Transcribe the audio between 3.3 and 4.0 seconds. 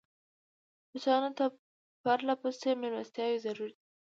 ضروري وې.